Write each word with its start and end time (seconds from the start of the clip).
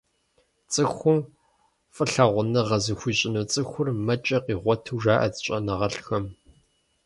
Цӏыхум 0.71 1.19
фӏылъагъуныгъэ 1.95 2.77
зыхуищӏыну 2.83 3.47
цӏыхур, 3.51 3.87
мэкӏэ 4.05 4.37
къигъуэту 4.45 5.01
жаӏэ 5.03 5.27
щӏэныгъэлӏхэм. 5.43 6.25